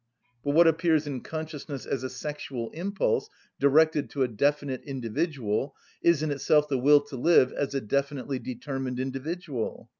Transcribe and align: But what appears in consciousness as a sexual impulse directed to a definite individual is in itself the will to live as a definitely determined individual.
But 0.43 0.55
what 0.55 0.65
appears 0.65 1.05
in 1.05 1.21
consciousness 1.21 1.85
as 1.85 2.01
a 2.01 2.09
sexual 2.09 2.71
impulse 2.71 3.29
directed 3.59 4.09
to 4.09 4.23
a 4.23 4.27
definite 4.27 4.81
individual 4.83 5.75
is 6.01 6.23
in 6.23 6.31
itself 6.31 6.67
the 6.67 6.79
will 6.79 7.01
to 7.01 7.15
live 7.15 7.51
as 7.53 7.75
a 7.75 7.81
definitely 7.81 8.39
determined 8.39 8.99
individual. 8.99 9.89